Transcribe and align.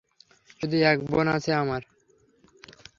শুধু 0.51 0.77
এক 0.83 0.97
বোন 1.07 1.25
আছে 1.35 1.51
আমার। 1.53 1.81